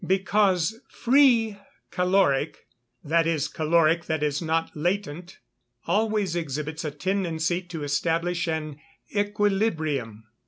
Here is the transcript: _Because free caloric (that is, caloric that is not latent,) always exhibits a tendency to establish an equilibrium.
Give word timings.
_Because 0.07 0.79
free 0.89 1.57
caloric 1.91 2.65
(that 3.03 3.27
is, 3.27 3.47
caloric 3.47 4.05
that 4.05 4.23
is 4.23 4.41
not 4.41 4.71
latent,) 4.75 5.37
always 5.85 6.35
exhibits 6.35 6.83
a 6.83 6.89
tendency 6.89 7.61
to 7.61 7.83
establish 7.83 8.47
an 8.47 8.79
equilibrium. 9.15 10.23